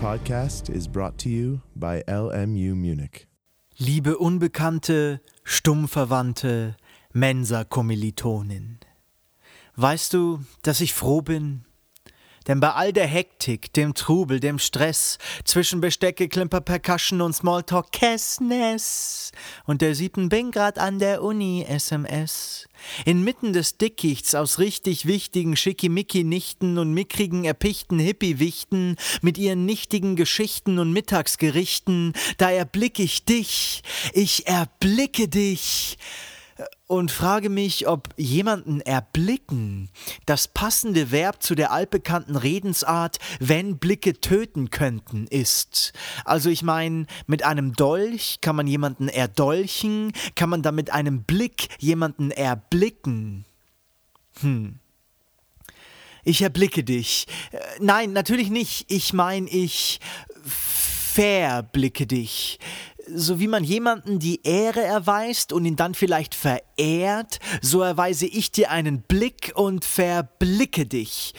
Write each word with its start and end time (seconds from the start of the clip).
podcast 0.00 0.68
is 0.70 0.88
brought 0.88 1.18
to 1.18 1.28
you 1.28 1.60
by 1.74 2.02
LMU 2.06 2.74
Munich. 2.74 3.26
Liebe 3.78 4.16
unbekannte, 4.18 5.20
stummverwandte 5.44 6.76
Mensa-Kommilitonin. 7.12 8.78
Weißt 9.76 10.14
du, 10.14 10.40
dass 10.62 10.80
ich 10.80 10.94
froh 10.94 11.20
bin, 11.20 11.65
denn 12.46 12.60
bei 12.60 12.72
all 12.72 12.92
der 12.92 13.06
Hektik, 13.06 13.72
dem 13.72 13.94
Trubel, 13.94 14.40
dem 14.40 14.58
Stress 14.58 15.18
zwischen 15.44 15.80
Bestecke, 15.80 16.28
Klimper, 16.28 16.60
Percussion 16.60 17.20
und 17.20 17.32
Smalltalk, 17.32 17.92
Kessness. 17.92 19.32
Und 19.64 19.82
der 19.82 19.94
siebten 19.94 20.28
bin 20.28 20.50
grad 20.50 20.78
an 20.78 20.98
der 20.98 21.22
Uni 21.22 21.64
SMS. 21.68 22.68
Inmitten 23.04 23.52
des 23.52 23.78
Dickichts 23.78 24.34
aus 24.34 24.58
richtig 24.58 25.06
wichtigen 25.06 25.56
Schickimicki-Nichten 25.56 26.78
und 26.78 26.92
mickrigen, 26.92 27.44
erpichten 27.44 27.98
Hippie-Wichten 27.98 28.96
mit 29.22 29.38
ihren 29.38 29.64
nichtigen 29.66 30.16
Geschichten 30.16 30.78
und 30.78 30.92
Mittagsgerichten, 30.92 32.12
da 32.38 32.50
erblick 32.50 32.98
ich 32.98 33.24
dich, 33.24 33.82
ich 34.12 34.46
erblicke 34.46 35.28
dich 35.28 35.98
und 36.86 37.10
frage 37.10 37.50
mich, 37.50 37.88
ob 37.88 38.08
jemanden 38.16 38.80
erblicken 38.80 39.90
das 40.24 40.48
passende 40.48 41.10
Verb 41.10 41.42
zu 41.42 41.54
der 41.54 41.72
altbekannten 41.72 42.36
Redensart, 42.36 43.18
wenn 43.40 43.78
Blicke 43.78 44.20
töten 44.20 44.70
könnten, 44.70 45.26
ist. 45.26 45.92
Also 46.24 46.48
ich 46.48 46.62
meine, 46.62 47.06
mit 47.26 47.44
einem 47.44 47.74
Dolch 47.74 48.40
kann 48.40 48.56
man 48.56 48.66
jemanden 48.66 49.08
erdolchen, 49.08 50.12
kann 50.34 50.48
man 50.48 50.62
da 50.62 50.70
mit 50.70 50.90
einem 50.90 51.24
Blick 51.24 51.68
jemanden 51.78 52.30
erblicken. 52.30 53.44
Hm. 54.40 54.78
Ich 56.22 56.42
erblicke 56.42 56.84
dich. 56.84 57.26
Äh, 57.52 57.58
nein, 57.80 58.12
natürlich 58.12 58.50
nicht. 58.50 58.90
Ich 58.90 59.12
meine, 59.12 59.48
ich 59.48 60.00
verblicke 60.44 62.06
dich 62.06 62.58
so 63.08 63.38
wie 63.40 63.48
man 63.48 63.64
jemanden 63.64 64.18
die 64.18 64.40
Ehre 64.42 64.82
erweist 64.82 65.52
und 65.52 65.64
ihn 65.64 65.76
dann 65.76 65.94
vielleicht 65.94 66.34
verehrt, 66.34 67.38
so 67.62 67.82
erweise 67.82 68.26
ich 68.26 68.52
dir 68.52 68.70
einen 68.70 69.02
Blick 69.02 69.52
und 69.54 69.84
verblicke 69.84 70.86
dich. 70.86 71.34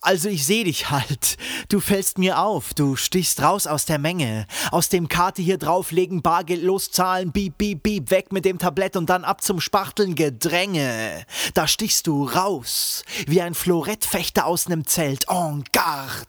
Also 0.00 0.28
ich 0.28 0.46
seh 0.46 0.64
dich 0.64 0.90
halt. 0.90 1.36
Du 1.72 1.80
fällst 1.80 2.18
mir 2.18 2.38
auf, 2.38 2.74
du 2.74 2.96
stichst 2.96 3.40
raus 3.40 3.66
aus 3.66 3.86
der 3.86 3.98
Menge. 3.98 4.46
Aus 4.72 4.90
dem 4.90 5.08
Karte 5.08 5.40
hier 5.40 5.56
drauflegen, 5.56 6.20
Bargeld 6.20 6.62
loszahlen, 6.62 7.32
bieb, 7.32 7.56
bieb, 7.56 7.82
bieb, 7.82 8.10
weg 8.10 8.30
mit 8.30 8.44
dem 8.44 8.58
Tablett 8.58 8.94
und 8.94 9.08
dann 9.08 9.24
ab 9.24 9.40
zum 9.42 9.58
Spachteln 9.58 10.14
Gedränge. 10.14 11.24
Da 11.54 11.66
stichst 11.66 12.06
du 12.08 12.24
raus, 12.24 13.04
wie 13.26 13.40
ein 13.40 13.54
Florettfechter 13.54 14.44
aus 14.44 14.68
nem 14.68 14.86
Zelt, 14.86 15.30
en 15.30 15.64
garde. 15.72 16.26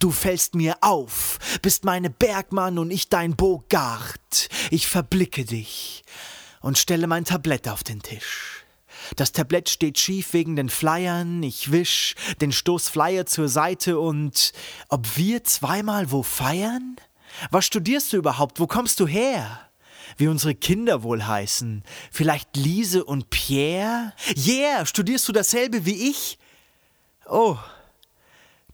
Du 0.00 0.10
fällst 0.10 0.56
mir 0.56 0.76
auf, 0.80 1.38
bist 1.62 1.84
meine 1.84 2.10
Bergmann 2.10 2.76
und 2.76 2.90
ich 2.90 3.08
dein 3.08 3.36
Bogart. 3.36 4.48
Ich 4.72 4.88
verblicke 4.88 5.44
dich 5.44 6.02
und 6.60 6.76
stelle 6.76 7.06
mein 7.06 7.24
Tablett 7.24 7.68
auf 7.68 7.84
den 7.84 8.02
Tisch. 8.02 8.61
Das 9.16 9.32
Tablett 9.32 9.68
steht 9.68 9.98
schief 9.98 10.32
wegen 10.32 10.56
den 10.56 10.68
Flyern, 10.68 11.42
ich 11.42 11.70
wisch 11.70 12.14
den 12.40 12.52
Stoß 12.52 12.88
Flyer 12.88 13.26
zur 13.26 13.48
Seite 13.48 13.98
und 13.98 14.52
ob 14.88 15.16
wir 15.16 15.44
zweimal 15.44 16.10
wo 16.10 16.22
feiern? 16.22 16.96
Was 17.50 17.64
studierst 17.66 18.12
du 18.12 18.18
überhaupt? 18.18 18.60
Wo 18.60 18.66
kommst 18.66 19.00
du 19.00 19.06
her? 19.06 19.60
Wie 20.16 20.28
unsere 20.28 20.54
Kinder 20.54 21.02
wohl 21.02 21.26
heißen? 21.26 21.82
Vielleicht 22.10 22.56
Lise 22.56 23.04
und 23.04 23.30
Pierre? 23.30 24.12
Yeah, 24.36 24.84
studierst 24.86 25.28
du 25.28 25.32
dasselbe 25.32 25.86
wie 25.86 26.10
ich? 26.10 26.38
Oh, 27.26 27.56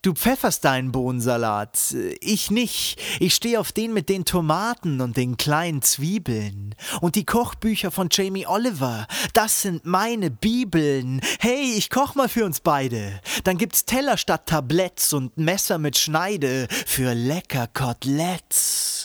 Du 0.09 0.15
pfefferst 0.15 0.65
deinen 0.65 0.91
Bohnensalat, 0.91 1.95
ich 2.21 2.51
nicht. 2.51 2.99
Ich 3.21 3.35
stehe 3.35 3.61
auf 3.61 3.73
den 3.73 3.93
mit 3.93 4.09
den 4.09 4.25
Tomaten 4.25 5.03
und 5.03 5.19
den 5.19 5.37
kleinen 5.37 5.83
Zwiebeln. 5.83 6.75
Und 7.03 7.15
die 7.15 7.27
Kochbücher 7.27 7.91
von 7.91 8.09
Jamie 8.11 8.47
Oliver, 8.47 9.07
das 9.35 9.61
sind 9.61 9.85
meine 9.85 10.31
Bibeln. 10.31 11.21
Hey, 11.41 11.75
ich 11.77 11.91
koch 11.91 12.15
mal 12.15 12.31
für 12.31 12.47
uns 12.47 12.61
beide. 12.61 13.21
Dann 13.45 13.59
gibt's 13.59 13.85
Teller 13.85 14.17
statt 14.17 14.47
Tabletts 14.47 15.13
und 15.13 15.37
Messer 15.37 15.77
mit 15.77 15.99
Schneide 15.99 16.69
für 16.87 17.13
lecker 17.13 17.67
Koteletts 17.67 18.98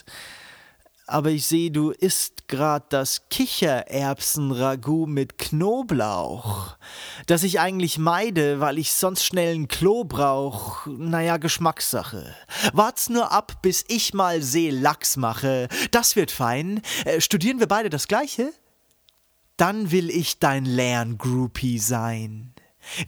aber 1.14 1.30
ich 1.30 1.46
sehe, 1.46 1.70
du 1.70 1.92
isst 1.92 2.48
grad 2.48 2.92
das 2.92 3.30
Kichererbsen-Ragout 3.30 5.06
mit 5.06 5.38
Knoblauch, 5.38 6.76
das 7.28 7.44
ich 7.44 7.60
eigentlich 7.60 8.00
meide, 8.00 8.60
weil 8.60 8.80
ich 8.80 8.94
sonst 8.94 9.24
schnell 9.24 9.54
ein 9.54 9.68
Klo 9.68 10.06
brauch. 10.06 10.88
Naja, 10.88 11.38
Geschmackssache. 11.38 12.36
Wart's 12.74 13.10
nur 13.10 13.32
ab, 13.32 13.62
bis 13.62 13.86
ich 13.90 14.16
mal 14.16 14.42
Seelachs 14.42 15.16
mache. 15.16 15.68
Das 15.92 16.16
wird 16.16 16.32
fein. 16.32 16.82
Äh, 17.06 17.22
studieren 17.22 17.60
wir 17.60 17.68
beide 17.68 17.92
das 17.92 18.08
Gleiche? 18.08 18.52
Dann 19.56 19.92
will 19.92 20.10
ich 20.10 20.40
dein 20.40 20.66
Lerngroupie 20.66 21.78
sein. 21.78 22.54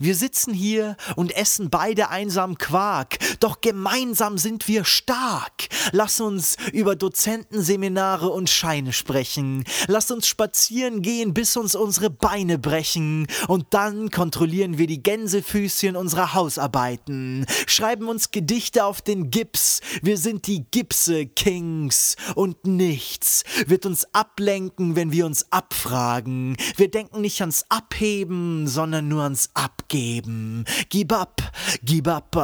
Wir 0.00 0.14
sitzen 0.14 0.52
hier 0.52 0.96
und 1.16 1.36
essen 1.36 1.70
beide 1.70 2.08
einsam 2.08 2.58
Quark, 2.58 3.18
doch 3.40 3.60
gemeinsam 3.60 4.38
sind 4.38 4.68
wir 4.68 4.84
stark. 4.84 5.68
Lass 5.92 6.20
uns 6.20 6.56
über 6.72 6.96
Dozentenseminare 6.96 8.28
und 8.28 8.50
Scheine 8.50 8.92
sprechen. 8.92 9.64
Lass 9.86 10.10
uns 10.10 10.26
spazieren 10.26 11.02
gehen, 11.02 11.34
bis 11.34 11.56
uns 11.56 11.74
unsere 11.74 12.10
Beine 12.10 12.58
brechen. 12.58 13.26
Und 13.48 13.66
dann 13.70 14.10
kontrollieren 14.10 14.78
wir 14.78 14.86
die 14.86 15.02
Gänsefüßchen 15.02 15.96
unserer 15.96 16.34
Hausarbeiten, 16.34 17.46
schreiben 17.66 18.08
uns 18.08 18.30
Gedichte 18.30 18.84
auf 18.84 19.02
den 19.02 19.30
Gips. 19.30 19.80
Wir 20.02 20.18
sind 20.18 20.46
die 20.46 20.64
Gipse-Kings. 20.70 22.16
Und 22.34 22.66
nichts 22.66 23.44
wird 23.66 23.86
uns 23.86 24.06
ablenken, 24.12 24.96
wenn 24.96 25.12
wir 25.12 25.26
uns 25.26 25.52
abfragen. 25.52 26.56
Wir 26.76 26.90
denken 26.90 27.20
nicht 27.20 27.40
ans 27.40 27.64
Abheben, 27.68 28.66
sondern 28.66 29.08
nur 29.08 29.22
ans 29.22 29.50
Abheben 29.54 29.65
abgeben. 29.66 30.64
Gib 30.88 31.12
ab, 31.12 31.42
gib 31.82 32.08
ab, 32.08 32.36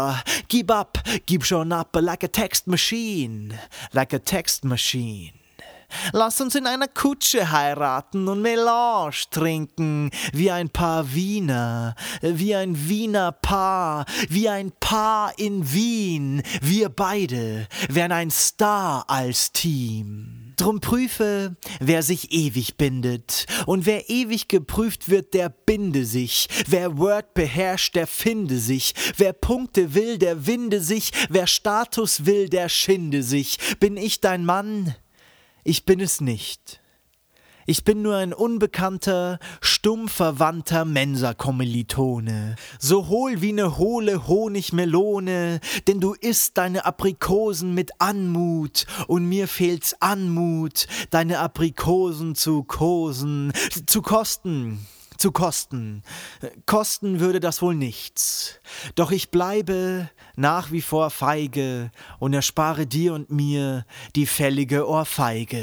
gib 0.48 0.70
ab, 0.70 0.98
gib 1.26 1.44
schon 1.44 1.72
ab, 1.72 1.96
like 2.00 2.24
a 2.24 2.28
text 2.28 2.66
machine, 2.66 3.54
like 3.92 4.12
a 4.12 4.18
text 4.18 4.64
machine. 4.64 5.32
Lass 6.12 6.40
uns 6.40 6.54
in 6.54 6.66
einer 6.66 6.88
Kutsche 6.88 7.50
heiraten 7.50 8.26
und 8.26 8.40
Melange 8.40 9.24
trinken, 9.30 10.10
wie 10.32 10.50
ein 10.50 10.70
Paar 10.70 11.14
Wiener, 11.14 11.94
wie 12.22 12.54
ein 12.54 12.88
Wiener 12.88 13.30
Paar, 13.32 14.06
wie 14.28 14.48
ein 14.48 14.72
Paar 14.80 15.38
in 15.38 15.72
Wien. 15.72 16.42
Wir 16.60 16.88
beide 16.88 17.68
wären 17.88 18.12
ein 18.12 18.30
Star 18.30 19.04
als 19.06 19.52
Team. 19.52 20.41
Drum 20.62 20.78
prüfe, 20.78 21.56
wer 21.80 22.04
sich 22.04 22.30
ewig 22.30 22.76
bindet. 22.76 23.46
Und 23.66 23.84
wer 23.84 24.08
ewig 24.08 24.46
geprüft 24.46 25.08
wird, 25.08 25.34
der 25.34 25.48
binde 25.48 26.04
sich. 26.04 26.46
Wer 26.68 26.98
Word 26.98 27.34
beherrscht, 27.34 27.96
der 27.96 28.06
finde 28.06 28.58
sich. 28.58 28.94
Wer 29.16 29.32
Punkte 29.32 29.94
will, 29.94 30.18
der 30.18 30.46
winde 30.46 30.80
sich. 30.80 31.10
Wer 31.28 31.48
Status 31.48 32.26
will, 32.26 32.48
der 32.48 32.68
schinde 32.68 33.24
sich. 33.24 33.58
Bin 33.80 33.96
ich 33.96 34.20
dein 34.20 34.44
Mann? 34.44 34.94
Ich 35.64 35.84
bin 35.84 35.98
es 35.98 36.20
nicht. 36.20 36.81
Ich 37.66 37.84
bin 37.84 38.02
nur 38.02 38.16
ein 38.16 38.32
unbekannter, 38.32 39.38
stumm 39.60 40.08
verwandter 40.08 40.84
Mensa-Kommilitone. 40.84 42.56
So 42.78 43.08
hohl 43.08 43.40
wie 43.40 43.52
ne 43.52 43.78
hohle 43.78 44.26
Honigmelone, 44.26 45.60
denn 45.86 46.00
du 46.00 46.14
isst 46.14 46.58
deine 46.58 46.84
Aprikosen 46.84 47.74
mit 47.74 47.92
Anmut 48.00 48.86
und 49.06 49.28
mir 49.28 49.46
fehlt's 49.46 49.94
Anmut, 50.00 50.86
deine 51.10 51.38
Aprikosen 51.38 52.34
zu 52.34 52.64
kosen, 52.64 53.52
zu 53.86 54.02
kosten 54.02 54.86
zu 55.18 55.30
kosten. 55.30 56.02
Kosten 56.66 57.20
würde 57.20 57.38
das 57.38 57.62
wohl 57.62 57.76
nichts. 57.76 58.58
Doch 58.96 59.12
ich 59.12 59.30
bleibe 59.30 60.10
nach 60.34 60.72
wie 60.72 60.80
vor 60.80 61.10
feige 61.10 61.92
und 62.18 62.34
erspare 62.34 62.88
dir 62.88 63.14
und 63.14 63.30
mir 63.30 63.86
die 64.16 64.26
fällige 64.26 64.88
Ohrfeige. 64.88 65.62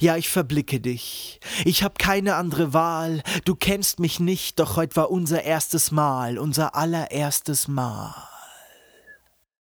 Ja, 0.00 0.16
ich 0.16 0.28
verblicke 0.28 0.80
dich. 0.80 1.40
Ich 1.64 1.82
hab 1.82 1.98
keine 1.98 2.36
andere 2.36 2.72
Wahl. 2.72 3.22
Du 3.44 3.54
kennst 3.54 4.00
mich 4.00 4.20
nicht, 4.20 4.58
doch 4.58 4.76
heut 4.76 4.96
war 4.96 5.10
unser 5.10 5.42
erstes 5.42 5.90
Mal, 5.90 6.38
unser 6.38 6.74
allererstes 6.74 7.68
Mal. 7.68 8.14